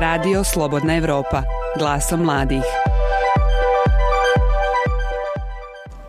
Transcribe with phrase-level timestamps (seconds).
[0.00, 1.42] Radio Slobodna Evropa,
[1.76, 2.64] glasom mladih.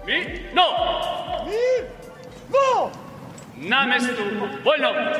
[0.05, 0.47] Mi?
[0.55, 0.63] No!
[1.45, 1.83] Mi?
[2.47, 2.89] No!
[3.57, 4.23] Na mestu,
[4.63, 5.10] voljno!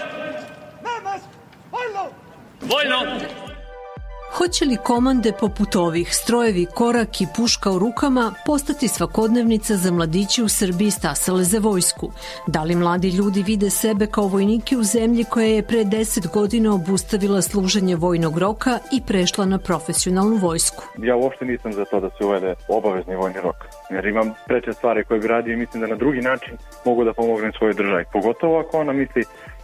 [4.41, 10.43] Hoće li komande poput ovih, strojevi, korak i puška u rukama, postati svakodnevnica za mladiće
[10.43, 12.11] u Srbiji stasale za vojsku?
[12.47, 16.73] Da li mladi ljudi vide sebe kao vojnike u zemlji koja je pre 10 godina
[16.73, 20.83] obustavila služenje vojnog roka i prešla na profesionalnu vojsku?
[20.97, 23.55] Ja uopšte nisam za to da se uvede obavezni vojni rok,
[23.89, 27.13] jer imam preče stvari koje bi radio i mislim da na drugi način mogu da
[27.13, 29.23] pomognem svojoj državi, pogotovo ako ona misli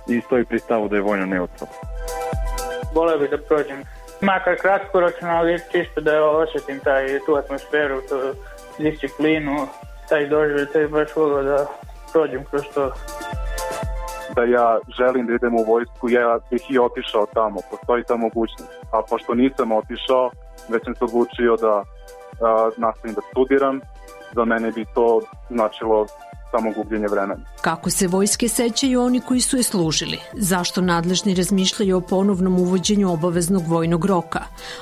[0.10, 1.76] i stoji pri stavu da je vojna neutralna.
[2.96, 3.84] Voleo bih da prođem
[4.22, 8.16] makar kratkoročno, ali čisto da osjetim taj, tu atmosferu, tu
[8.78, 9.68] disciplinu,
[10.10, 11.66] taj doživlj, taj baš volio da
[12.14, 12.92] prođem kroz to.
[14.36, 18.72] Da ja želim da idem u vojsku, ja bih i otišao tamo, postoji ta mogućnost.
[18.92, 20.32] A pošto nisam otišao,
[20.70, 21.84] već sam se odlučio da
[22.42, 23.82] a, nastavim da studiram,
[24.36, 26.06] za mene bi to značilo
[26.52, 27.36] samo gubljenje vremena.
[27.62, 30.20] Kako se vojske sećaju oni koji su je služili?
[30.34, 34.42] Zašto nadležni razmišljaju o ponovnom uvođenju obaveznog vojnog roka?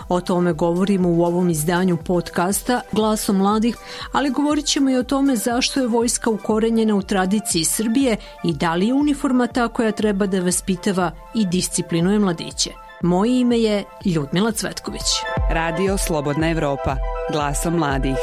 [0.09, 3.77] O tome govorimo u ovom izdanju podcasta Glasom mladih,
[4.11, 8.75] ali govorit ćemo i o tome zašto je vojska ukorenjena u tradiciji Srbije i da
[8.75, 12.71] li je uniforma ta koja treba da vaspitava i disciplinuje mladiće.
[13.01, 15.03] Moje ime je Ljudmila Cvetković.
[15.51, 16.95] Radio Slobodna Evropa,
[17.31, 18.17] glasom mladih.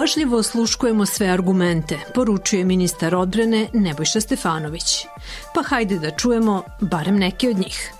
[0.00, 5.06] Pažljivo osluškujemo sve argumente, poručuje ministar odbrane Nebojša Stefanović.
[5.54, 7.92] Pa hajde da čujemo barem neke od njih.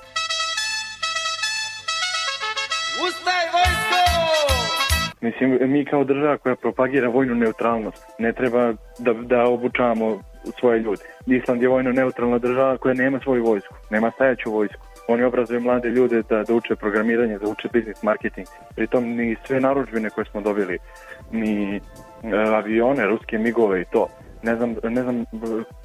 [3.06, 4.00] Ustaj vojsko!
[5.20, 10.20] Mislim, mi kao država koja propagira vojnu neutralnost, ne treba da, da obučavamo
[10.60, 11.04] svoje ljude.
[11.26, 14.91] Island je vojno neutralna država koja nema svoju vojsku, nema stajaću vojsku.
[15.08, 18.46] Oni obrazuju mlade ljude da, da uče programiranje, da uče biznis marketing.
[18.74, 20.78] Pritom ni sve naručbine koje smo dobili,
[21.30, 21.80] ni e,
[22.36, 24.08] avione, ruske migove i to,
[24.42, 25.24] ne znam, ne znam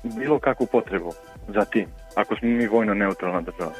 [0.03, 1.13] bilo kakvu potrebu
[1.47, 1.85] za tim,
[2.16, 3.72] ako smo mi vojno neutralna država.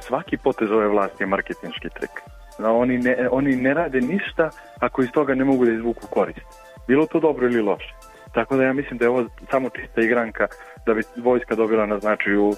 [0.00, 2.10] Svaki potez ove vlasti je marketinški trik.
[2.58, 6.40] Da oni, ne, oni ne rade ništa ako iz toga ne mogu da izvuku korist.
[6.88, 7.94] Bilo to dobro ili loše.
[8.32, 10.46] Tako da ja mislim da je ovo samo čista igranka
[10.86, 12.54] da bi vojska dobila na značaju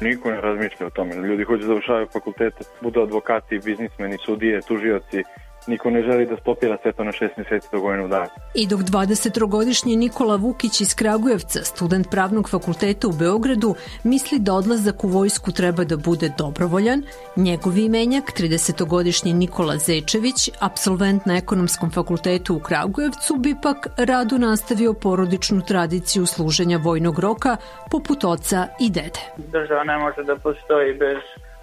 [0.00, 1.14] Niko ne razmišlja o tome.
[1.14, 5.24] Ljudi hoće da završavaju fakultete, budu advokati, biznismeni, sudije, tužioci,
[5.68, 8.26] niko ne želi da stopira sve to na šest meseci do godinu dana.
[8.54, 13.74] I dok 23-godišnji Nikola Vukić iz Kragujevca, student pravnog fakulteta u Beogradu,
[14.04, 17.02] misli da odlazak u vojsku treba da bude dobrovoljan,
[17.36, 24.92] njegov imenjak, 30-godišnji Nikola Zečević, absolvent na ekonomskom fakultetu u Kragujevcu, bi pak radu nastavio
[24.92, 27.56] porodičnu tradiciju služenja vojnog roka
[27.90, 29.20] poput oca i dede.
[29.36, 31.18] Država ne može da postoji bez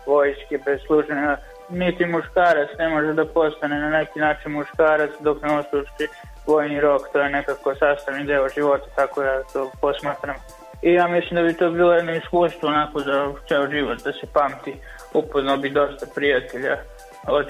[0.06, 1.38] vojske, bez služenja
[1.70, 6.08] niti muškarac ne može da postane na neki način muškarac dok ne osuči
[6.48, 10.36] vojni rok, to je nekako sastavni deo života, tako ja to posmatram.
[10.82, 14.28] I ja mislim da bi to bilo jedno iskustvo onako za ceo život, da se
[14.34, 14.76] pamti.
[15.14, 16.78] Upoznao bi dosta prijatelja,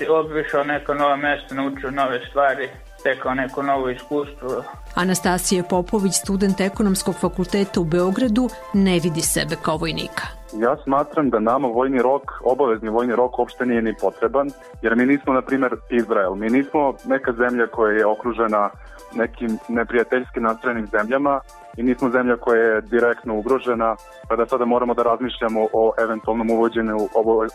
[0.10, 4.64] obišao neko nova mesta, naučio nove stvari, stekao neko novo iskustvo.
[4.96, 10.24] Anastasija Popović, student ekonomskog fakulteta u Beogradu, ne vidi sebe kao vojnika.
[10.60, 14.52] Ja smatram da nama vojni rok, obavezni vojni rok uopšte nije ni potreban,
[14.82, 16.36] jer mi nismo, na primer, Izrael.
[16.36, 18.70] Mi nismo neka zemlja koja je okružena
[19.16, 21.40] nekim neprijateljski nastrojenim zemljama
[21.78, 23.96] i nismo zemlja koja je direktno ugrožena,
[24.30, 26.98] pa da sada moramo da razmišljamo o eventualnom uvođenju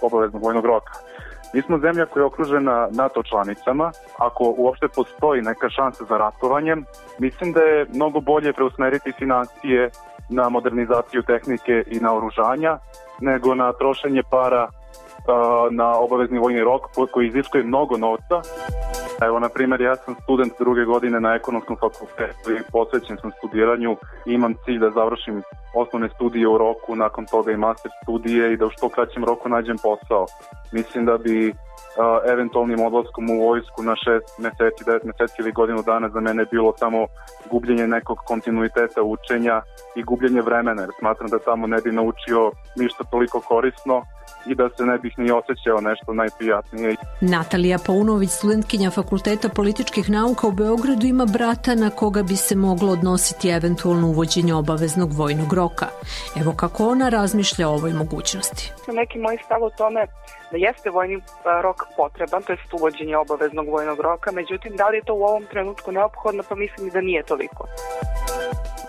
[0.03, 0.93] obaveznog vojnog roka.
[1.55, 3.93] Mi smo zemlja koja je okružena NATO članicama.
[4.19, 6.85] Ako uopšte postoji neka šansa za ratovanjem,
[7.19, 9.91] mislim da je mnogo bolje preusmeriti financije
[10.29, 12.79] na modernizaciju tehnike i na oružanja,
[13.21, 14.69] nego na trošenje para
[15.71, 18.43] na obavezni vojni rok koji iziskuje mnogo novca.
[19.27, 23.97] Evo, na primjer, ja sam student druge godine na ekonomskom fakultetu i posvećen sam studiranju
[24.27, 25.43] imam cilj da završim
[25.75, 29.49] osnovne studije u roku, nakon toga i master studije i da u što kraćem roku
[29.49, 30.27] nađem posao.
[30.73, 31.55] Mislim da bi uh,
[32.33, 36.73] eventualnim odlaskom u vojsku na 6 meseci, 9 meseci ili godinu dana za mene bilo
[36.77, 37.07] samo
[37.51, 39.63] gubljenje nekog kontinuiteta učenja
[39.97, 44.03] i gubljenje vremena, jer smatram da tamo ne bi naučio ništa toliko korisno
[44.47, 46.97] i da se ne bih ni osjećao nešto najprijatnije.
[47.21, 52.93] Natalija Paunović, studentkinja Fakulteta političkih nauka u Beogradu, ima brata na koga bi se moglo
[52.93, 55.87] odnositi eventualno uvođenje obaveznog vojnog roka.
[56.41, 58.73] Evo kako ona razmišlja o ovoj mogućnosti.
[58.93, 60.07] Neki moj stav o tome
[60.51, 61.21] da jeste vojni
[61.63, 65.45] rok potreban, to je uvođenje obaveznog vojnog roka, međutim da li je to u ovom
[65.51, 67.65] trenutku neophodno, pa mislim da nije toliko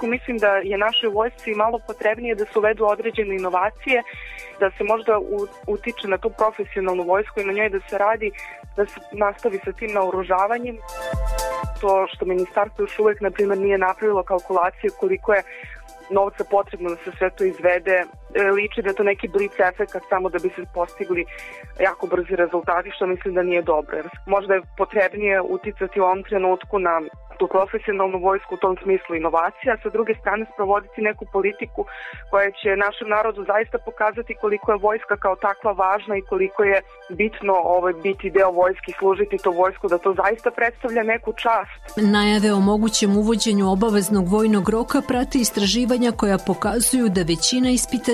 [0.02, 4.04] vojsku, mislim da je našoj vojsci malo potrebnije da se uvedu određene inovacije,
[4.60, 5.20] da se možda
[5.68, 8.32] utiče na tu profesionalnu vojsku i na njoj da se radi,
[8.78, 10.78] da se nastavi sa tim naoružavanjem.
[11.82, 15.44] To što ministarstvo još uvek, na primjer, nije napravilo kalkulacije koliko je
[16.10, 18.06] novca potrebno da se sve to izvede,
[18.56, 21.26] liči da je to neki blic efekt samo da bi se postigli
[21.80, 23.98] jako brzi rezultati, što mislim da nije dobro.
[24.28, 27.02] Možda je potrebnije uticati u ovom trenutku na
[27.42, 31.82] tu profesionalnu vojsku u tom smislu inovacija, a sa druge strane sprovoditi neku politiku
[32.32, 36.78] koja će našem narodu zaista pokazati koliko je vojska kao takva važna i koliko je
[37.22, 41.82] bitno ovaj, biti deo vojske i služiti to vojsku, da to zaista predstavlja neku čast.
[42.18, 47.70] Najave o mogućem uvođenju obaveznog vojnog roka prate istraživanja koja pokazuju da većina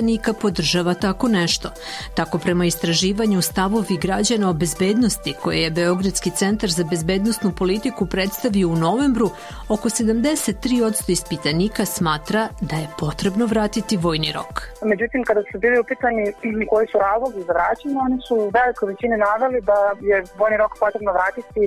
[0.08, 1.68] ispitanika podržava tako nešto.
[2.14, 8.68] Tako prema istraživanju stavovi građana o bezbednosti koje je Beogradski centar za bezbednostnu politiku predstavio
[8.68, 9.30] u novembru
[9.68, 14.54] oko 73% ispitanika smatra da je potrebno vratiti vojni rok.
[14.82, 16.24] Međutim, kada su bili upitani
[16.70, 19.78] koji su razlogi za vraćanje, oni su u velikoj većini naveli da
[20.10, 21.62] je vojni rok potrebno vratiti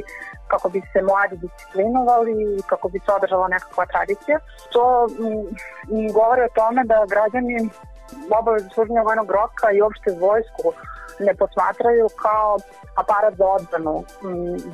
[0.51, 4.37] kako bi se mladi disciplinovali i kako bi se održala nekakva tradicija.
[4.73, 7.55] To m, govori o tome da građani
[8.39, 10.67] obavezu služenja vojnog roka i opšte vojsku
[11.19, 12.57] ne posmatraju kao
[13.01, 14.03] aparat za odbranu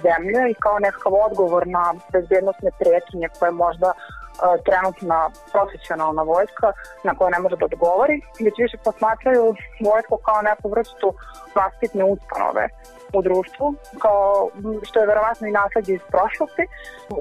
[0.05, 3.91] zemlje i kao nekakav odgovor na bezbjednostne prijetnje koje možda
[4.65, 6.71] trenutna profesionalna vojska
[7.03, 9.55] na koje ne može da odgovori, već više posmatraju
[9.89, 11.13] vojsku kao neku vrstu
[11.55, 12.69] vaspitne ustanove
[13.13, 13.65] u društvu,
[13.99, 14.49] kao
[14.87, 16.63] što je verovatno i nasledđe iz prošlosti,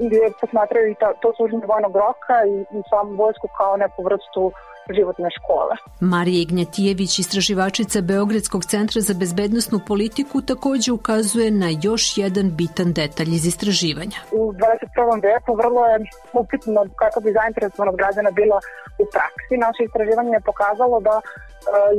[0.06, 4.52] gdje posmatraju i to služenje vojnog roka i, i samu vojsku kao neku vrstu
[4.94, 5.74] životne škole.
[6.00, 13.30] Marija Ignjatijević, istraživačica Beogradskog centra za bezbednostnu politiku, takođe ukazuje na još jedan bitan detalj
[13.34, 14.18] iz istraživanja.
[14.32, 15.22] U 21.
[15.32, 15.96] veku vrlo je
[16.32, 18.58] upitno kako bi zainteresovanost građana bila
[19.02, 19.54] u praksi.
[19.66, 21.24] Naše istraživanje je pokazalo da e,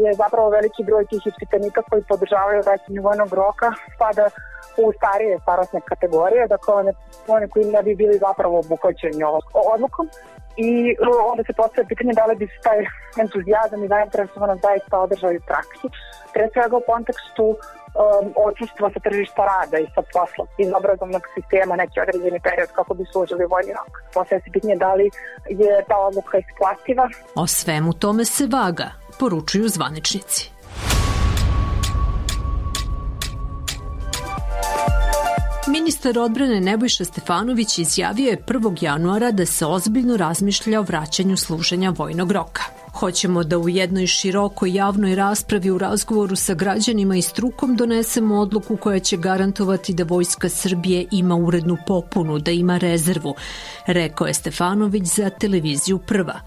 [0.03, 4.29] je zapravo veliki broj tih ispitanika koji podržavaju vraćanje vojnog roka spada
[4.77, 6.91] u starije starostne kategorije, dakle one,
[7.27, 9.23] one koji ne bi bili zapravo obuhvaćeni
[9.73, 10.09] odlukom
[10.57, 10.95] i
[11.31, 12.79] onda se postoje pitanje da li bi se taj
[13.23, 15.87] entuzijazam i zainteresovanost zaista održao i u praksi.
[16.33, 21.75] Pre svega u kontekstu um, odsustva sa tržišta rada i sa posla iz obrazovnog sistema
[21.75, 23.91] neki određeni period kako bi služili vojni rok.
[24.13, 25.07] Postoje se pitanje da li
[25.61, 27.05] je ta odluka isplativa.
[27.35, 28.89] O svemu tome se vaga,
[29.19, 30.56] poručuju zvaničnici.
[35.67, 38.83] Ministar odbrane Nebojša Stefanović izjavio je 1.
[38.83, 42.63] januara da se ozbiljno razmišlja o vraćanju služenja vojnog roka.
[42.99, 48.77] Hoćemo da u jednoj širokoj javnoj raspravi u razgovoru sa građanima i strukom donesemo odluku
[48.77, 53.35] koja će garantovati da Vojska Srbije ima urednu popunu, da ima rezervu,
[53.85, 56.39] rekao je Stefanović za televiziju Prva.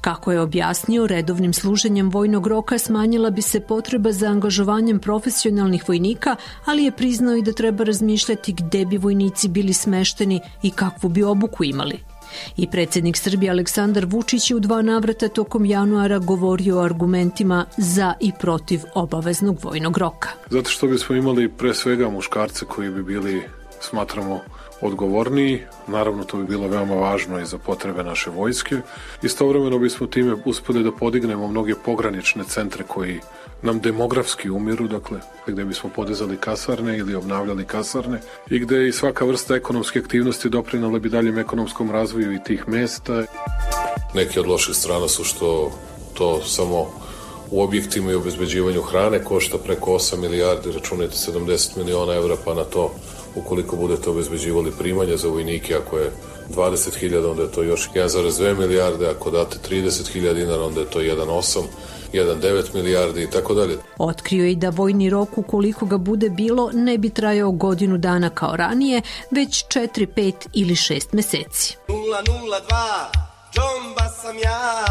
[0.00, 6.36] Kako je objasnio, redovnim služenjem vojnog roka smanjila bi se potreba za angažovanjem profesionalnih vojnika,
[6.64, 11.22] ali je priznao i da treba razmišljati gde bi vojnici bili smešteni i kakvu bi
[11.22, 12.15] obuku imali.
[12.56, 18.14] I predsednik Srbije Aleksandar Vučić je u dva navrata tokom januara govorio o argumentima za
[18.20, 20.28] i protiv obaveznog vojnog roka.
[20.50, 23.42] Zato što bismo imali pre svega muškarce koji bi bili,
[23.80, 24.40] smatramo,
[24.80, 28.76] odgovorniji, naravno to bi bilo veoma važno i za potrebe naše vojske.
[29.22, 33.20] Istovremeno bismo time uspeli da podignemo mnoge pogranične centre koji
[33.62, 38.20] nam demografski umiru, dakle, gde bismo podizali kasarne ili obnavljali kasarne
[38.50, 43.24] i gde i svaka vrsta ekonomske aktivnosti doprinala bi daljem ekonomskom razvoju i tih mesta.
[44.14, 45.72] Neki od loših strana su što
[46.14, 46.86] to samo
[47.50, 52.64] u objektima i obezbeđivanju hrane košta preko 8 milijardi, računajte 70 miliona evra, pa na
[52.64, 52.94] to
[53.36, 56.12] ukoliko budete obezbeđivali primanja za vojnike, ako je
[56.54, 61.62] 20.000, onda je to još 1,2 milijarde, ako date 30.000 dinara, onda je to 1,8
[62.12, 63.78] 1,9 milijardi i tako dalje.
[63.98, 68.30] Otkrio je i da vojni rok, ukoliko ga bude bilo, ne bi trajao godinu dana
[68.30, 71.76] kao ranije, već 4, 5 ili 6 meseci.
[71.88, 71.96] 002,
[73.54, 74.84] Džomba sam ja,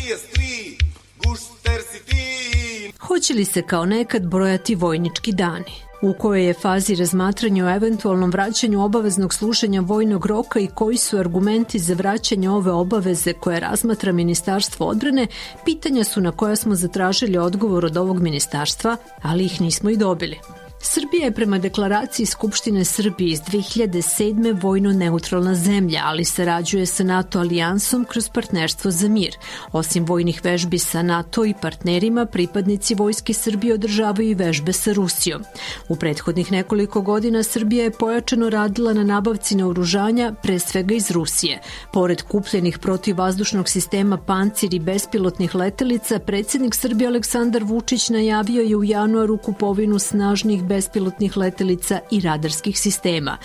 [0.00, 0.82] 333,
[1.24, 2.92] Gušter si ti.
[3.00, 5.85] Hoće li se kao nekad brojati vojnički dani?
[6.02, 11.18] U kojoj je fazi razmatranja o eventualnom vraćanju obaveznog slušanja vojnog roka i koji su
[11.18, 15.26] argumenti za vraćanje ove obaveze koje razmatra Ministarstvo odbrane,
[15.64, 20.38] pitanja su na koja smo zatražili odgovor od ovog ministarstva, ali ih nismo i dobili.
[20.80, 24.62] Srbija je prema deklaraciji Skupštine Srbije iz 2007.
[24.62, 29.36] vojno neutralna zemlja, ali sarađuje sa NATO alijansom kroz partnerstvo za mir.
[29.72, 35.44] Osim vojnih vežbi sa NATO i partnerima, pripadnici Vojske Srbije održavaju i vežbe sa Rusijom.
[35.88, 41.60] U prethodnih nekoliko godina Srbija je pojačano radila na nabavci naoružanja, pre svega iz Rusije.
[41.92, 48.84] Pored kupljenih protivvazdušnog sistema pancir i bespilotnih letelica, predsednik Srbije Aleksandar Vučić najavio je u
[48.84, 53.36] januaru kupovinu snažnih bespilotnih letelica i radarskih sistema.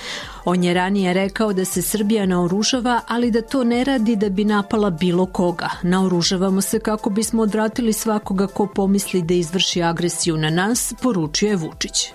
[0.45, 4.45] On je ranije rekao da se Srbija naoružava, ali da to ne radi da bi
[4.45, 5.69] napala bilo koga.
[5.83, 11.55] Naoružavamo se kako bismo odvratili svakoga ko pomisli da izvrši agresiju na nas, poručio je
[11.55, 12.07] Vučić.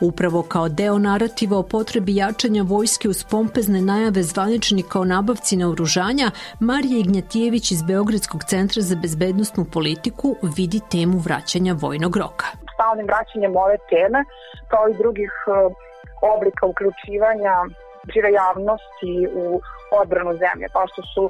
[0.00, 6.30] Upravo kao deo narativa o potrebi jačanja vojske uz pompezne najave zvaničnika o nabavci naoružanja,
[6.60, 12.61] Marija Ignjatijević iz Beogradskog centra za bezbednostnu politiku vidi temu vraćanja vojnog roka.
[12.82, 14.20] Stalnim vraćanjem ove teme,
[14.68, 15.32] kao i drugih
[16.34, 17.54] oblika uključivanja
[18.14, 19.60] žive javnosti u
[20.00, 21.24] odbranu zemlje, kao što su,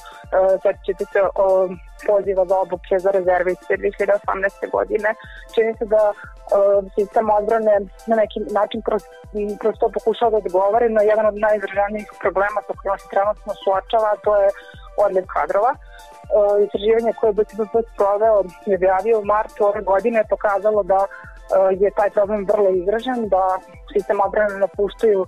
[0.63, 1.69] sad ćete se o,
[2.07, 4.71] poziva za obuke za rezerviste 2018.
[4.77, 5.11] godine.
[5.55, 6.03] Čini se da
[6.97, 7.75] sistem odbrane
[8.11, 9.03] na neki način kroz,
[9.61, 14.09] kroz to pokušao da odgovore na jedan od najizraženijih problema sa kojima se trenutno suočava,
[14.13, 14.49] a to je
[15.05, 15.73] odliv kadrova.
[16.65, 21.01] Istraživanje koje je BCBP sproveo je objavio u martu ove godine pokazalo da
[21.81, 23.59] je taj problem vrlo izražen, da
[23.93, 25.27] sistem odbrane napuštaju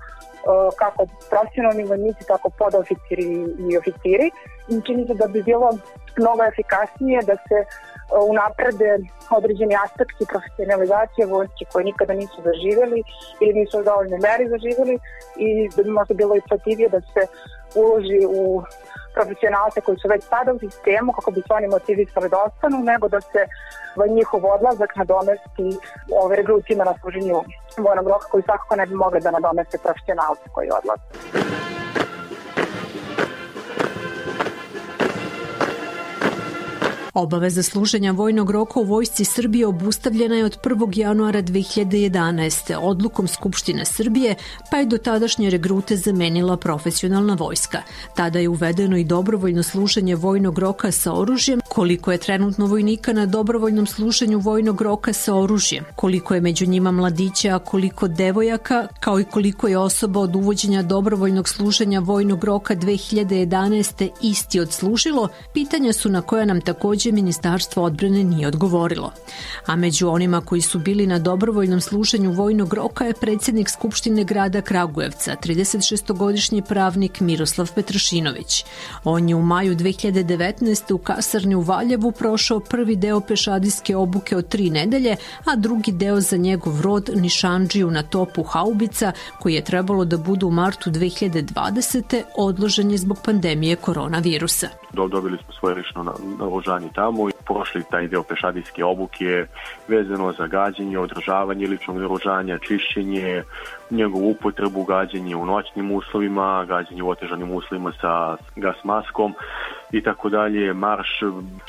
[0.79, 3.27] kako profesionalni vojnici, tako podoficiri
[3.71, 4.31] i oficiri.
[4.69, 5.71] I čini se da bi bilo
[6.17, 7.59] mnogo efikasnije da se
[8.33, 8.99] unaprede
[9.31, 13.03] određeni aspekti profesionalizacije vojske koje nikada nisu zaživeli
[13.41, 14.99] ili nisu u dovoljnoj meri zaživeli
[15.37, 17.23] i da bi možda bilo isplativije da se
[17.75, 18.63] uloži u
[19.15, 23.09] profesionalce koji su već sada u sistemu kako bi se oni motivisali da ostanu, nego
[23.09, 23.41] da se
[24.17, 25.67] njihov odlazak nadomesti
[26.23, 27.43] ove regrutima na služenju
[27.79, 31.84] vojnog roka koji svakako ne bi mogli da nadomeste profesionalce koji odlaze.
[37.15, 40.99] Obaveza služenja vojnog roka u vojsci Srbije obustavljena je od 1.
[40.99, 42.77] januara 2011.
[42.81, 44.35] odlukom Skupštine Srbije,
[44.71, 47.83] pa je do tadašnje regrute zamenila profesionalna vojska.
[48.17, 53.27] Tada je uvedeno i dobrovoljno služenje vojnog roka sa oružjem, koliko je trenutno vojnika na
[53.27, 59.21] dobrovoljnom služenju vojnog roka sa oružjem, koliko je među njima mladića, a koliko devojaka, kao
[59.21, 64.09] i koliko je osoba od uvođenja dobrovoljnog služenja vojnog roka 2011.
[64.23, 69.13] isti odslužilo, pitanja su na koja nam takođe Ministarstvo odbrane nije odgovorilo.
[69.67, 74.61] A među onima koji su bili na dobrovoljnom služenju vojnog roka je predsednik Skupštine grada
[74.61, 78.65] Kragujevca, 36-godišnji pravnik Miroslav Petrašinović.
[79.05, 80.93] On je u maju 2019.
[80.93, 86.21] u kasarni u Valjevu prošao prvi deo pešadijske obuke od tri nedelje, a drugi deo
[86.21, 92.23] za njegov rod Nišanđiju na topu Haubica, koji je trebalo da bude u martu 2020.
[92.37, 94.84] odložen je zbog pandemije koronavirusa.
[94.95, 99.47] Dobili smo svoje lično naoružanje tamo i prošli taj deo pešadijske obuke
[99.89, 103.43] vezano za gađenje, održavanje ličnog naoružanja, čišćenje,
[103.91, 109.35] njegovu upotrebu, gađenje u noćnim uslovima, gađenje u otežanim uslovima sa gas maskom
[109.93, 111.21] i tako dalje, marš.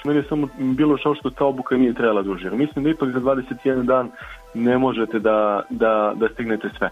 [0.05, 2.50] Meni je samo bilo šao što ta obuka nije trebala duže.
[2.51, 4.12] Mislim da ipak za 21 dan
[4.53, 6.89] ne možete da, da, da stignete sve.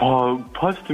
[0.00, 0.92] Pa, pazite,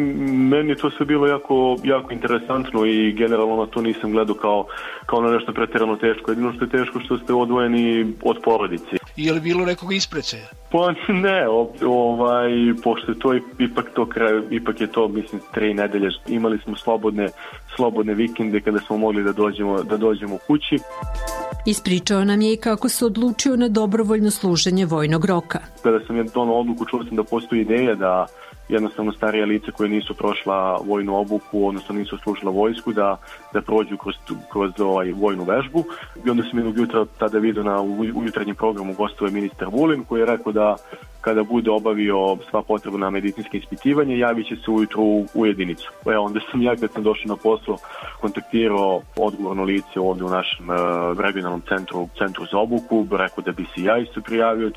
[0.51, 4.67] meni je to sve bilo jako, jako interesantno i generalno na to nisam gledao kao,
[5.07, 6.31] kao na nešto pretjerano teško.
[6.31, 8.97] Jedino što je teško što ste odvojeni od porodice.
[9.17, 10.47] Je li bilo nekog isprecaja?
[10.73, 11.49] Pa ne,
[11.87, 12.51] ovaj,
[12.85, 16.11] pošto je to ipak to kraj, ipak je to, mislim, tri nedelje.
[16.29, 17.29] Imali smo slobodne,
[17.77, 20.79] slobodne vikende kada smo mogli da dođemo, da dođemo kući.
[21.67, 25.59] Ispričao nam je i kako se odlučio na dobrovoljno služenje vojnog roka.
[25.83, 28.27] Kada sam je donao odluku, čuo sam da postoji ideja da
[28.69, 33.17] jednostavno starije lice koje nisu prošla vojnu obuku, odnosno nisu služila vojsku, da,
[33.53, 34.15] da prođu kroz,
[34.53, 35.85] kroz ovaj vojnu vežbu.
[36.25, 37.81] I onda sam jednog jutra tada vidio na
[38.15, 40.77] ujutranjem programu gostove ministar Vulin koji je rekao da
[41.27, 45.03] kada bude obavio sva potrebna medicinske ispitivanje, javit će se ujutru
[45.35, 45.91] u jedinicu.
[46.07, 47.77] Evo, onda sam ja kad sam došao na poslo
[48.21, 50.77] kontaktirao odgovorno lice ovde u našem uh,
[51.21, 54.71] regionalnom centru, centru za obuku, rekao da bi se ja isto prijavio.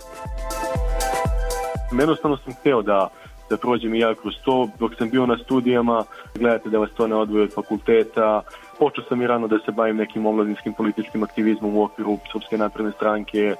[1.99, 3.09] Jednostavno sam hteo da
[3.49, 4.69] da prođem i ja kroz to.
[4.79, 6.03] Dok sam bio na studijama,
[6.35, 8.41] gledate da vas to ne odvoje od fakulteta.
[8.79, 12.91] Počeo sam i rano da se bavim nekim omladinskim političkim aktivizmom u okviru Srpske napredne
[12.91, 13.55] stranke.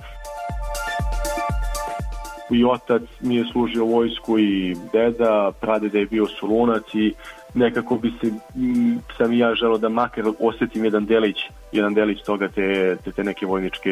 [2.51, 7.13] I otac mi je služio vojsku i deda, pradeda je bio solunac i
[7.53, 8.31] nekako bi se,
[9.17, 11.38] sam i ja želeo da makar osetim jedan delić,
[11.72, 13.91] jedan delić toga te, te, te neke vojničke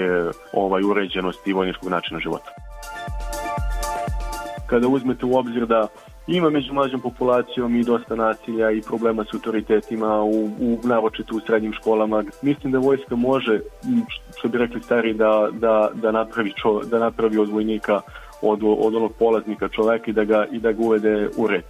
[0.53, 2.66] ovaj, uređenosti i vojničkog načina života.
[4.67, 5.87] Kada uzmete u obzir da
[6.27, 11.39] ima među mlađom populacijom i dosta nasilja i problema s autoritetima u, u naročito u
[11.39, 12.23] srednjim školama.
[12.41, 13.59] Mislim da vojska može,
[14.37, 18.01] što bi rekli stari, da, da, da, napravi, čo, da napravi od vojnika
[18.41, 21.63] od, od onog polaznika čoveka i da ga, i da ga uvede u red.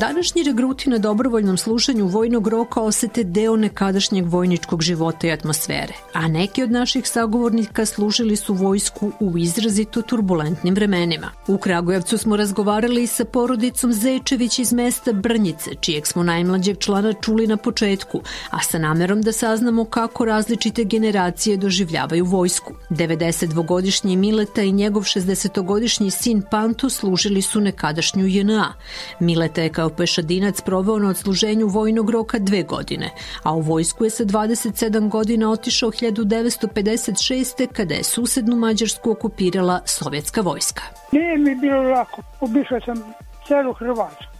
[0.00, 6.28] Današnji regruti na dobrovoljnom slušanju vojnog roka osete deo nekadašnjeg vojničkog života i atmosfere, a
[6.28, 11.30] neki od naših sagovornika služili su vojsku u izrazito turbulentnim vremenima.
[11.48, 17.46] U Kragujevcu smo razgovarali sa porodicom Zečević iz mesta Brnjice, čijeg smo najmlađeg člana čuli
[17.46, 22.72] na početku, a sa namerom da saznamo kako različite generacije doživljavaju vojsku.
[22.90, 28.74] 92-godišnji Mileta i njegov 60-godišnji sin Panto služili su nekadašnju JNA.
[29.20, 33.10] Mileta je kao pešadinac proveo na odsluženju vojnog roka dve godine,
[33.42, 37.66] a u vojsku je sa 27 godina otišao 1956.
[37.72, 40.82] kada je susednu Mađarsku okupirala sovjetska vojska.
[41.12, 42.22] Nije mi bilo lako.
[42.40, 43.14] Obišao sam
[43.48, 44.30] celu Hrvatsku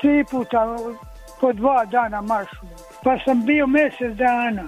[0.00, 0.76] Tri puta
[1.40, 2.66] po dva dana maršu.
[3.04, 4.64] Pa sam bio mesec dana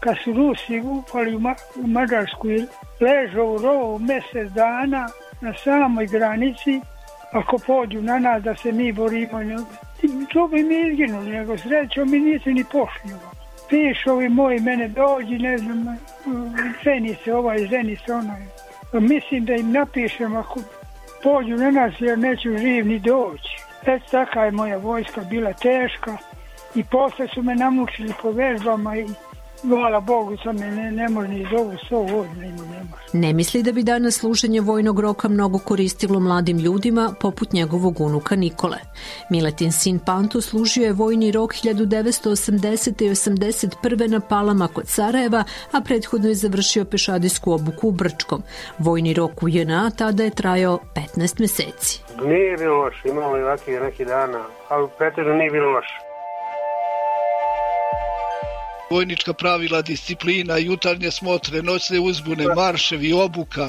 [0.00, 1.54] kad su Rusi upali u, Ma
[1.84, 2.66] u Mađarsku i
[3.00, 5.08] ležao u rovu mesec dana
[5.40, 6.80] na samoj granici
[7.32, 9.38] ako pođu na nas da se mi borimo.
[10.32, 13.10] To bi mi izginuli, nego srećom mi nisi ni pošli.
[13.68, 15.98] Pišovi moji mene dođi, ne znam,
[16.84, 18.42] ženi se ovaj, ženi se onaj.
[18.92, 20.60] Mislim da im napišem ako
[21.22, 23.56] pođu na nas jer neću živ ni doći.
[23.86, 26.16] Eto taka je moja vojska bila teška
[26.74, 29.06] i posle su me namučili po vežbama i
[29.68, 33.02] Hvala Bogu, sam me ne, ne može ni zovu sto godina ne može.
[33.12, 38.36] Ne misli da bi danas slušanje vojnog roka mnogo koristilo mladim ljudima poput njegovog unuka
[38.36, 38.78] Nikole.
[39.30, 43.02] Miletin sin Panto služio je vojni rok 1980.
[43.04, 44.08] i 81.
[44.08, 48.42] na Palama kod Sarajeva, a prethodno je završio pešadijsku obuku u Brčkom.
[48.78, 50.78] Vojni rok u JNA tada je trajao
[51.16, 52.02] 15 meseci.
[52.24, 56.11] Nije bilo loše, imamo i ovakvih neki dana, ali pretežno nije bilo loše
[58.92, 63.66] vojnička pravila, disciplina, jutarnje smotre, noćne uzbune, marševi, obuka.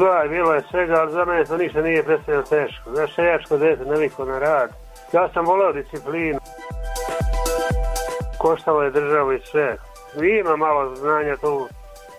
[0.00, 2.90] Da, bilo je svega, ali za mene to ništa nije predstavljeno teško.
[2.94, 4.70] Znaš, šeljačko dete, naviko na rad.
[5.12, 6.38] Ja sam voleo disciplinu.
[8.38, 9.76] Koštalo je državu i sve.
[10.40, 11.68] Ima malo znanja tu.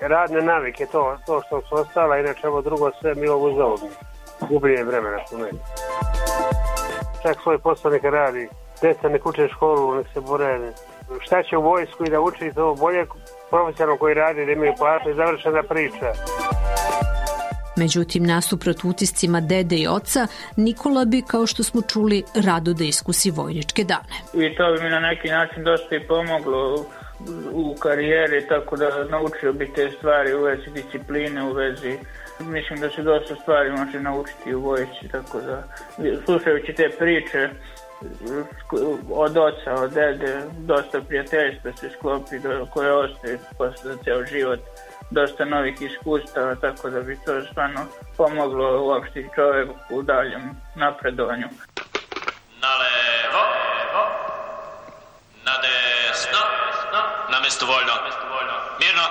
[0.01, 3.75] Radne navike, to, to što su ostala, inače ovo drugo sve mi ovo uzao.
[4.49, 5.59] Gubljenje vremena su meni.
[7.23, 8.47] Čak svoj posao neka radi.
[8.81, 10.59] Deca nek uče školu, nek se bore,
[11.19, 13.05] šta će u vojsku i da uči to bolje
[13.49, 16.09] profesionalno koji radi da imaju plate i završena priča.
[17.77, 23.31] Međutim, nasuprot utiscima dede i oca, Nikola bi, kao što smo čuli, rado da iskusi
[23.31, 24.17] vojničke dane.
[24.33, 26.85] I to bi mi na neki način dosta i pomoglo
[27.51, 31.97] u karijeri, tako da naučio bi te stvari u vezi discipline, u vezi
[32.39, 35.63] mislim da se dosta stvari može naučiti u vojsci, tako da
[36.25, 37.49] slušajući te priče
[39.09, 44.59] od oca, od dede, dosta prijateljstva se sklopi do, koje ostaje posle ceo život,
[45.09, 47.85] dosta novih iskustava, tako da bi to stvarno
[48.17, 50.41] pomoglo uopšte čoveku u daljem
[50.75, 51.47] napredovanju.
[52.61, 53.43] Na levo,
[55.45, 56.41] na desno,
[57.31, 57.93] na mesto voljno,
[58.79, 59.03] mirno,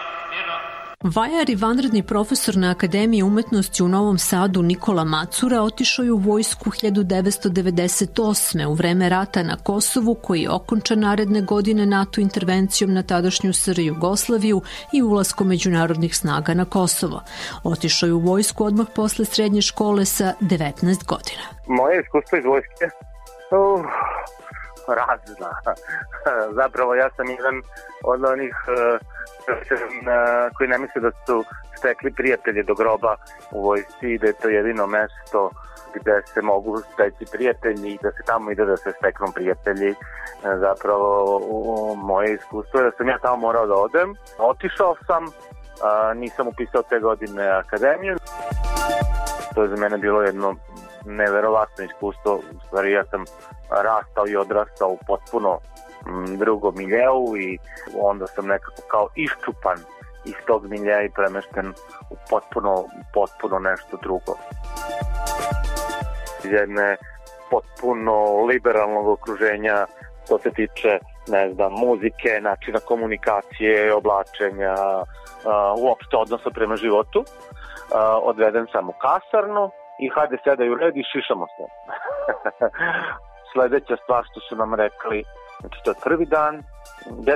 [1.04, 6.16] Vajar i vanredni profesor na Akademiji umetnosti u Novom Sadu Nikola Macura otišao je u
[6.16, 8.66] vojsku 1998.
[8.66, 13.78] u vreme rata na Kosovu koji je okončan naredne godine NATO intervencijom na tadašnju SR
[13.78, 17.22] Jugoslaviju i ulaskom međunarodnih snaga na Kosovo.
[17.64, 21.42] Otišao je u vojsku odmah posle srednje škole sa 19 godina.
[21.66, 23.84] Moje iskustvo iz vojske uh,
[24.94, 25.50] razna.
[26.60, 27.62] Zapravo ja sam jedan
[28.04, 28.98] od onih uh,
[30.56, 31.44] koji ne misle da su
[31.78, 33.16] stekli prijatelje do groba
[33.52, 35.50] u vojsci i da je to jedino mesto
[35.94, 39.94] gde se mogu steći prijatelji i da se tamo ide da se steknu prijatelji.
[40.42, 44.14] Zapravo u moje iskustvo je da sam ja tamo morao da odem.
[44.38, 45.26] Otišao sam,
[46.14, 48.16] nisam upisao te godine akademiju.
[49.54, 50.54] To je za mene bilo jedno
[51.04, 52.34] neverovatno iskustvo.
[52.34, 53.24] U stvari ja sam
[53.70, 55.60] rastao i odrastao u potpuno
[56.38, 57.58] drugom miljeu i
[58.00, 59.78] onda sam nekako kao iščupan
[60.24, 61.72] iz tog miljeja i premešten
[62.10, 62.84] u potpuno,
[63.14, 64.36] potpuno nešto drugo.
[66.44, 66.96] Jedne
[67.50, 69.86] potpuno liberalnog okruženja
[70.24, 77.18] što se tiče ne znam, muzike, načina komunikacije, oblačenja, uh, uopšte odnosa prema životu.
[77.18, 79.70] Uh, odveden sam u kasarnu
[80.04, 81.64] i hajde sedaj u red i šišamo se.
[83.52, 85.24] Sledeća stvar što su nam rekli
[85.60, 86.62] Znači, to je prvi dan.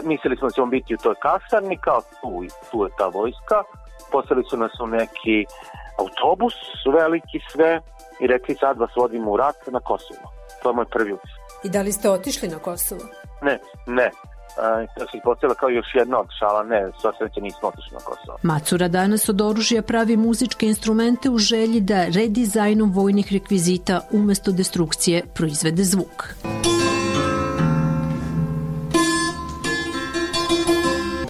[0.05, 3.59] Mislili smo da ćemo biti u toj kasarni, kao tu, tu je ta vojska.
[4.13, 5.47] poslali su nas u neki
[5.99, 6.55] autobus,
[6.93, 7.81] veliki sve,
[8.21, 10.33] i rekli sad vas vodimo u rat na Kosovo.
[10.63, 11.41] To je moj prvi utisak.
[11.65, 13.01] I da li ste otišli na Kosovo?
[13.43, 14.11] Ne, ne.
[14.99, 18.39] To se ispostavila kao još jedna od šala, ne, sva sreća nismo otišli na Kosovo.
[18.43, 25.23] Macura danas od oružja pravi muzičke instrumente u želji da redizajnom vojnih rekvizita umesto destrukcije
[25.35, 26.35] proizvede zvuk.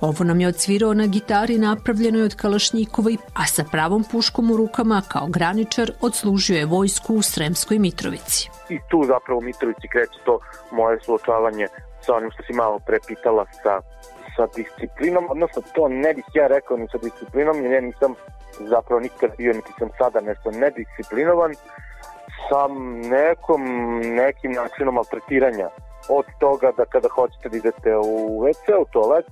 [0.00, 5.02] Ovo nam je odsvirao na gitari napravljenoj od Kalašnjikova, a sa pravom puškom u rukama
[5.08, 8.50] kao graničar odslužio je vojsku u Sremskoj Mitrovici.
[8.68, 10.38] I tu zapravo u Mitrovici kreće to
[10.72, 11.66] moje suočavanje
[12.06, 13.80] sa onim što si malo prepitala sa,
[14.36, 18.14] sa disciplinom, odnosno to ne bih ja rekao ni sa disciplinom, jer ja nisam
[18.60, 21.54] zapravo nikad bio, niti sam sada nešto nedisciplinovan,
[22.48, 22.68] sa
[23.10, 23.62] nekom,
[24.00, 25.68] nekim načinom maltretiranja
[26.08, 29.26] od toga da kada hoćete da idete u WC, u toalet,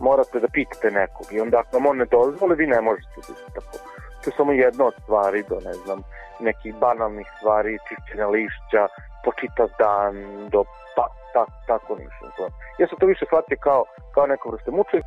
[0.00, 3.60] morate da pitate nekog i onda ako vam on ne dozvole, vi ne možete da
[3.60, 3.76] tako.
[4.24, 6.02] To je samo jedna od stvari do, ne znam,
[6.40, 8.82] nekih banalnih stvari, čišćenja lišća,
[9.24, 10.14] po čitav dan,
[10.48, 10.64] do
[10.96, 12.30] pa, ta, tako mislim.
[12.36, 12.44] To.
[12.78, 14.98] Ja sam to više shvatio kao, kao neko vrste muče.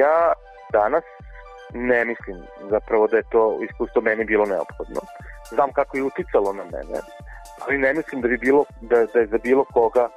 [0.00, 0.32] Ja
[0.72, 1.04] danas
[1.74, 2.36] ne mislim
[2.70, 5.00] zapravo da je to iskustvo meni bilo neophodno.
[5.54, 6.98] Znam kako je uticalo na mene,
[7.62, 10.08] ali ne mislim da bi bilo da, da je za bilo koga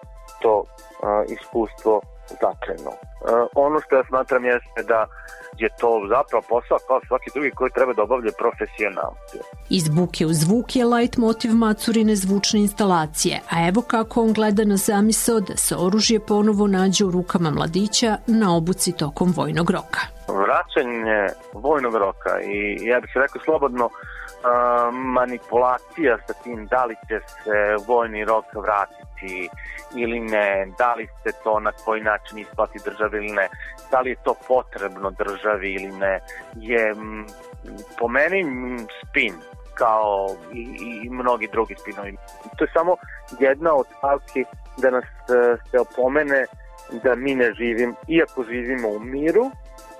[0.42, 0.64] to
[1.04, 2.02] a, iskustvo
[2.40, 2.92] značajno.
[3.26, 5.06] A, ono što ja smatram jeste da
[5.58, 9.38] je to zapravo posao kao svaki drugi koji treba da obavlja profesionalci.
[9.70, 14.64] Iz buke u zvuk je light motiv Macurine zvučne instalacije, a evo kako on gleda
[14.66, 20.02] na zamisao da se oružje ponovo nađe u rukama mladića na obuci tokom vojnog roka.
[20.28, 23.90] Vraćanje vojnog roka i ja bih rekao slobodno
[24.92, 29.50] manipulacija sa tim da li će se vojni rok vratiti
[29.96, 33.50] ili ne, da li se to na koji način isplati državi ili ne,
[33.92, 36.20] da li je to potrebno državi ili ne,
[36.56, 36.96] je
[38.00, 38.46] po meni
[39.04, 39.34] spin
[39.74, 40.62] kao i,
[41.04, 42.18] i mnogi drugi spinovi.
[42.58, 42.96] To je samo
[43.40, 44.46] jedna od stavki
[44.78, 46.46] da nas e, se opomene
[47.04, 49.52] da mi ne živim, iako živimo u miru,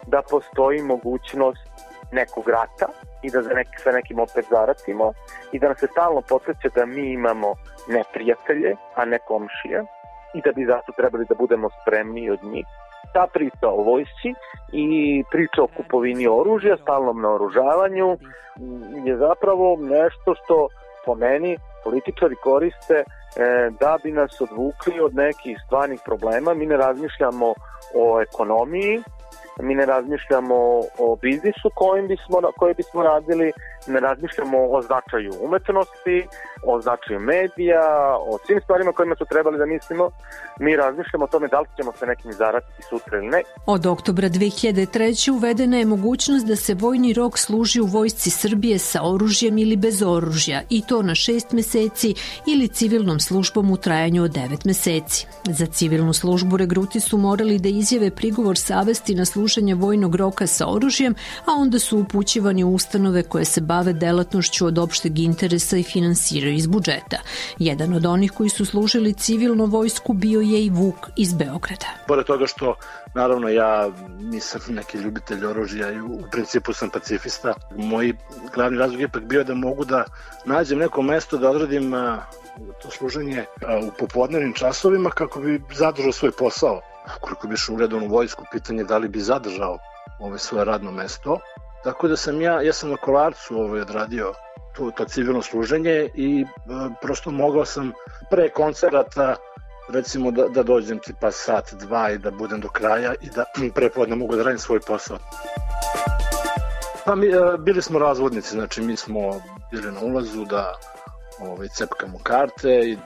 [0.08, 1.70] da postoji mogućnost
[2.12, 2.88] nekog rata
[3.22, 5.14] i da za neki, sa nekim opet zaratimo
[5.52, 7.54] i da nas se stalno podsjeća da mi imamo
[7.88, 9.84] neprijatelje, a ne komšije
[10.34, 12.66] i da bi zato trebali da budemo spremni od njih.
[13.14, 14.30] Ta priča o vojsci
[14.74, 14.88] i
[15.32, 18.18] priča o kupovini oružja, stalnom naoružavanju
[19.06, 20.68] je zapravo nešto što
[21.06, 23.06] po meni političari koriste e,
[23.80, 26.54] da bi nas odvukli od nekih stvarnih problema.
[26.54, 27.54] Mi ne razmišljamo
[27.96, 29.02] o ekonomiji,
[29.62, 30.56] mi ne razmišljamo
[31.00, 33.52] o biznisu kojim bismo, koje bismo radili,
[33.88, 36.28] ne razmišljamo o značaju umetnosti,
[36.64, 40.10] o značaju medija, o svim stvarima kojima su trebali da mislimo.
[40.60, 43.42] Mi razmišljamo o tome da li ćemo se nekim zaratiti sutra ili ne.
[43.66, 45.32] Od oktobra 2003.
[45.32, 50.02] uvedena je mogućnost da se vojni rok služi u vojsci Srbije sa oružjem ili bez
[50.02, 52.16] oružja i to na šest meseci
[52.48, 55.28] ili civilnom službom u trajanju od devet meseci.
[55.44, 60.68] Za civilnu službu regruti su morali da izjave prigovor savesti na služenje vojnog roka sa
[60.68, 65.84] oružjem, a onda su upućivani u ustanove koje se bave delatnošću od opšteg interesa i
[65.84, 67.18] finansiraju iz budžeta.
[67.60, 71.88] Jedan od onih koji su služili civilno vojsku bio je i Vuk iz Beograda.
[72.08, 72.76] Pored toga što
[73.14, 77.54] Naravno, ja nisam neki ljubitelj oružja i u principu sam pacifista.
[77.76, 78.14] Moj
[78.54, 80.04] glavni razlog je ipak bio da mogu da
[80.46, 81.92] nađem neko mesto da odradim
[82.82, 83.46] to služenje
[83.88, 86.82] u popodnevnim časovima kako bi zadržao svoj posao.
[87.22, 89.78] Koliko bi šao u vojsku, pitanje da li bi zadržao
[90.20, 91.40] ovaj svoje radno mesto.
[91.84, 94.34] Tako da sam ja, ja sam na kolarcu ovaj odradio
[94.76, 96.46] to, to civilno služenje i e,
[97.02, 97.92] prosto mogao sam
[98.30, 99.36] pre koncerata
[99.90, 103.46] recimo da, da dođem tipa sat, dva i da budem do kraja i da
[103.76, 105.18] prepodne mogu da radim svoj posao.
[107.06, 109.42] Pa mi, e, bili smo razvodnici, znači mi smo
[109.72, 110.74] bili na ulazu da
[111.40, 112.98] ovaj, cepkamo karte i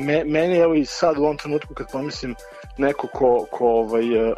[0.00, 2.34] me, meni evo i sad u ovom trenutku kad pomislim
[2.78, 4.34] neko ko, ko ovaj, e, e,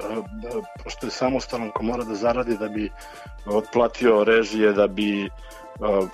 [0.84, 2.90] pošto je samostalan, ko mora da zaradi da bi
[3.46, 5.28] otplatio režije, da bi e,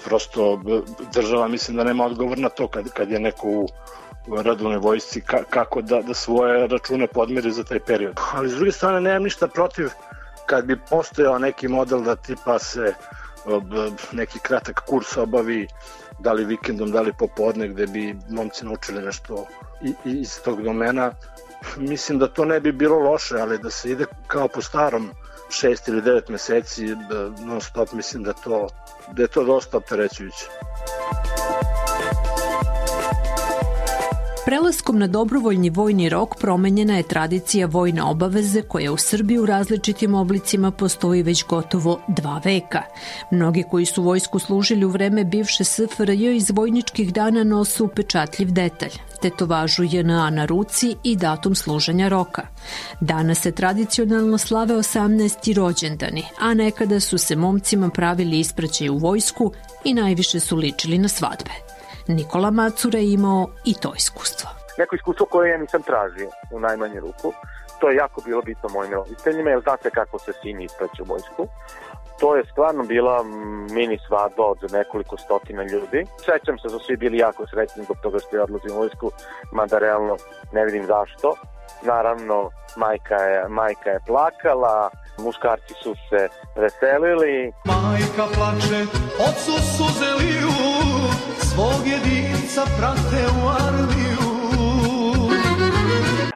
[0.05, 0.61] prosto
[1.15, 3.69] država mislim da nema odgovor na to kad, kad je neko u
[4.43, 8.21] radovnoj vojsci ka, kako da, da svoje račune podmiri za taj period.
[8.35, 9.91] Ali s druge strane nemam ništa protiv
[10.47, 12.95] kad bi postojao neki model da tipa se
[14.13, 15.69] neki kratak kurs obavi
[16.19, 19.47] da li vikendom, da li popodne gde bi momci naučili nešto
[20.05, 21.13] iz tog domena
[21.77, 25.11] mislim da to ne bi bilo loše, ali da se ide kao po starom
[25.51, 28.69] šest ili devet meseci da non stop, mislim da to,
[29.13, 30.47] da je to dosta opterećujuće.
[34.47, 40.15] Prelaskom na dobrovoljni vojni rok promenjena je tradicija vojne obaveze koja u Srbiji u različitim
[40.15, 42.83] oblicima postoji već gotovo dva veka.
[43.31, 48.93] Mnogi koji su vojsku služili u vreme bivše SFRJ iz vojničkih dana nosu upečatljiv detalj,
[49.25, 52.43] tetovažu JNA na ruci i datum služenja roka.
[53.01, 55.57] Danas se tradicionalno slave 18.
[55.57, 59.53] rođendani, a nekada su se momcima pravili ispraćaj u vojsku
[59.85, 61.51] i najviše su ličili na svadbe.
[62.09, 64.51] Nikola Macura je imao i to iskustvo.
[64.79, 67.33] Neko iskustvo koje ja nisam tražio u najmanju ruku.
[67.81, 71.49] To je jako bilo bitno mojim roditeljima, jer znate kako se sin ispraća u vojsku.
[72.21, 73.23] To je stvarno bila
[73.71, 76.07] mini svadba od nekoliko stotina ljudi.
[76.19, 79.11] Sećam se da su svi bili jako srećni zbog toga što je odlazim u vojsku,
[79.53, 80.17] mada realno
[80.53, 81.35] ne vidim zašto.
[81.83, 87.53] Naravno, majka je, majka je plakala, muškarci su se veselili.
[87.65, 88.81] Majka plače,
[89.29, 90.55] ocu suze liju,
[91.39, 94.24] svog jedinca prate u armiju.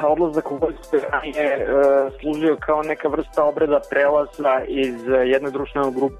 [0.02, 1.66] Odlazak u vojsku je e,
[2.20, 4.94] služio kao neka vrsta obreda prelaza iz
[5.26, 6.14] jedne društvene grupe,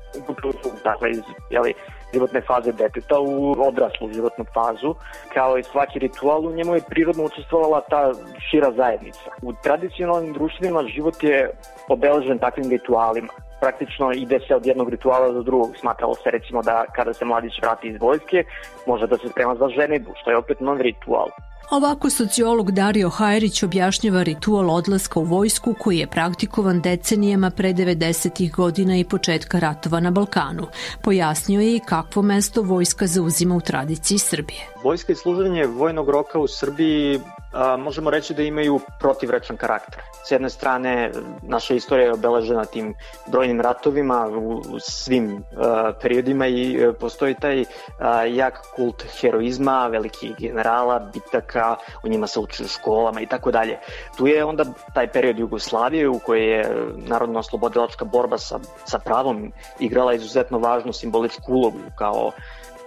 [0.84, 1.74] dakle iz jeli,
[2.12, 4.94] životne faze deteta u odraslu životnu fazu.
[5.34, 8.12] Kao i svaki ritual, u njemu je prirodno učestvovala ta
[8.50, 9.30] šira zajednica.
[9.42, 11.50] U tradicionalnim društvima život je
[11.88, 15.77] obeležen takvim ritualima praktično ide se od jednog rituala do drugog.
[15.81, 18.44] Smatralo se recimo da kada se mladić vrati iz vojske,
[18.87, 21.29] može da se sprema za ženitbu, što je opet nov ritual.
[21.71, 28.51] Ovako sociolog Dario Hajrić objašnjava ritual odlaska u vojsku koji je praktikovan decenijama pre 90.
[28.51, 30.66] godina i početka ratova na Balkanu.
[31.03, 34.61] Pojasnio je i kakvo mesto vojska zauzima u tradiciji Srbije.
[34.85, 37.21] Vojska i služenje vojnog roka u Srbiji
[37.52, 40.02] a, možemo reći da imaju protivrečan karakter.
[40.24, 41.11] S jedne strane,
[41.42, 42.94] naša istorija je obeležena tim
[43.26, 47.64] brojnim ratovima u, u svim a, periodima i a, postoji taj
[47.98, 53.50] a, jak kult heroizma, velikih generala, bitaka, u njima se uči u školama i tako
[53.50, 53.78] dalje.
[54.16, 59.52] Tu je onda taj period Jugoslavije u kojoj je narodno oslobodilačka borba sa, sa pravom
[59.80, 62.32] igrala izuzetno važnu simboličku ulogu kao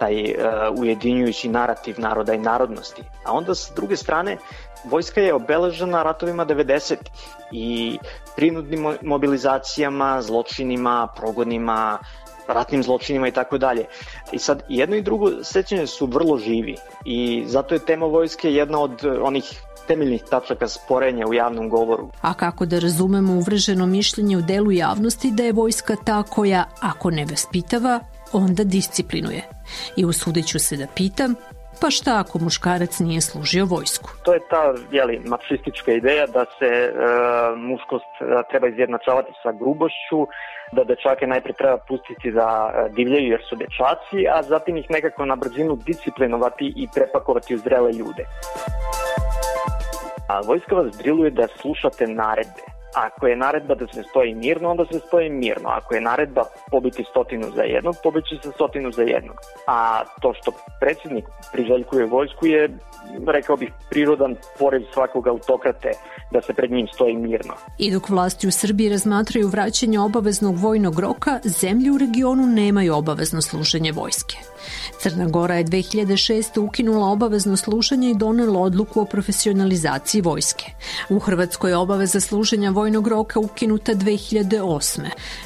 [0.02, 3.04] taj uh, ujedinjujući narativ naroda i narodnosti.
[3.26, 4.38] A onda s druge strane,
[4.84, 6.96] vojska je obeležena ratovima 90
[7.52, 7.98] i
[8.36, 12.00] prinudnim mobilizacijama, zločinima, progonima,
[12.48, 13.86] ratnim zločinima i tako dalje.
[14.32, 18.80] I sad jedno i drugo sećanje su vrlo živi i zato je tema vojske jedna
[18.80, 22.10] od onih temeljnih tačaka sporenja u javnom govoru.
[22.22, 27.12] A kako da razumemo uvrženo mišljenje u delu javnosti da je vojska ta koja, ako
[27.12, 28.00] ne vaspitava,
[28.34, 29.42] onda disciplinuje.
[29.96, 31.36] I usudit ću se da pitam,
[31.82, 34.10] pa šta ako muškarac nije služio vojsku?
[34.24, 36.92] To je ta jeli, mačistička ideja da se e,
[37.56, 40.20] muškost e, treba izjednačavati sa grubošću,
[40.72, 45.26] da dečake najpre treba pustiti da e, divljaju jer su dečaci, a zatim ih nekako
[45.26, 48.26] na brzinu disciplinovati i prepakovati u zrele ljude.
[50.30, 54.86] A vojska vas driluje da slušate naredbe Ako je naredba da se stoji mirno, onda
[54.92, 55.70] se stoji mirno.
[55.70, 59.36] Ako je naredba pobiti stotinu za jednog, pobići se stotinu za jednog.
[59.68, 62.70] A to što predsjednik priželjkuje vojsku je,
[63.28, 65.92] rekao bih, prirodan pored svakog autokrate
[66.32, 67.54] da se pred njim stoji mirno.
[67.78, 73.42] I dok vlasti u Srbiji razmatraju vraćanje obaveznog vojnog roka, zemlje u regionu nemaju obavezno
[73.42, 74.38] služenje vojske.
[75.00, 76.60] Crna Gora je 2006.
[76.60, 80.66] ukinula obavezno slušanje i donela odluku o profesionalizaciji vojske.
[81.10, 85.00] U Hrvatskoj je obaveza služenja vojnog roka ukinuta 2008.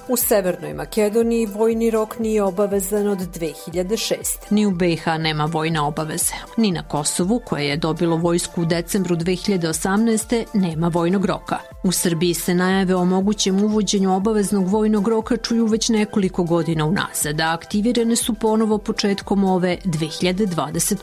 [0.07, 4.15] U Severnoj Makedoniji vojni rok nije obavezan od 2006.
[4.49, 6.33] Ni u BiH nema vojne obaveze.
[6.57, 10.45] Ni na Kosovu, koje je dobilo vojsku u decembru 2018.
[10.53, 11.57] nema vojnog roka.
[11.83, 17.39] U Srbiji se najave o mogućem uvođenju obaveznog vojnog roka čuju već nekoliko godina unazad,
[17.39, 20.95] a aktivirane su ponovo početkom ove 2021.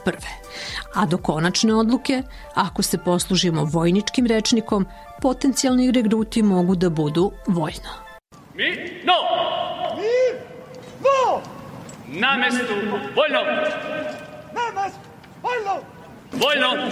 [0.95, 2.23] A do konačne odluke,
[2.55, 4.87] ako se poslužimo vojničkim rečnikom,
[5.23, 7.93] potencijalni regruti mogu da budu vojno.
[8.55, 8.71] Mi,
[9.05, 9.19] no!
[9.97, 10.39] Mi,
[11.01, 11.41] no!
[12.09, 12.75] Na mestu,
[13.17, 13.41] vojno!
[14.55, 14.99] Na mestu,
[15.43, 15.81] vojno!
[16.33, 16.91] Vojno!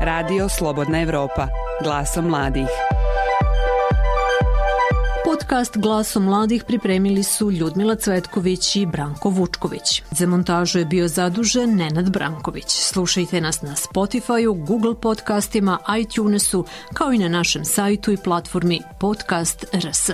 [0.00, 1.48] Radio Slobodna Evropa,
[1.82, 2.99] glasom mladih.
[5.40, 10.02] Podcast Glasom mladih pripremili su Ljudmila Cvetković i Branko Vučković.
[10.10, 12.66] Za montažu je bio zadužen Nenad Branković.
[12.68, 19.64] Slušajte nas na Spotify-u, Google podcastima, iTunesu, kao i na našem sajtu i platformi Podcast
[19.72, 20.10] RS.